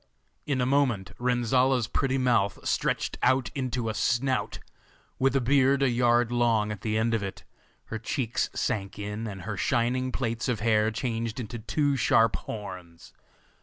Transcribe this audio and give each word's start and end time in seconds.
In 0.47 0.61
a 0.61 0.65
moment 0.65 1.11
Renzolla's 1.19 1.85
pretty 1.87 2.17
mouth 2.17 2.67
stretched 2.67 3.19
out 3.21 3.51
into 3.53 3.87
a 3.87 3.93
snout, 3.93 4.57
with 5.19 5.35
a 5.35 5.41
beard 5.41 5.83
a 5.83 5.89
yard 5.91 6.31
long 6.31 6.71
at 6.71 6.81
the 6.81 6.97
end 6.97 7.13
of 7.13 7.21
it, 7.21 7.43
her 7.93 7.99
cheeks 7.99 8.49
sank 8.55 8.97
in, 8.97 9.27
and 9.27 9.43
her 9.43 9.55
shining 9.57 10.11
plaits 10.11 10.49
of 10.49 10.59
hair 10.61 10.89
changed 10.89 11.39
into 11.39 11.59
two 11.59 11.95
sharp 11.97 12.35
horns. 12.35 13.13